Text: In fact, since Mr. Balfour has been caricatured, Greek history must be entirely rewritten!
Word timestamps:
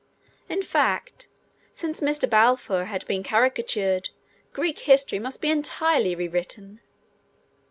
In 0.49 0.63
fact, 0.63 1.27
since 1.75 2.01
Mr. 2.01 2.27
Balfour 2.27 2.85
has 2.85 3.03
been 3.03 3.21
caricatured, 3.21 4.09
Greek 4.51 4.79
history 4.79 5.19
must 5.19 5.41
be 5.43 5.51
entirely 5.51 6.15
rewritten! 6.15 6.81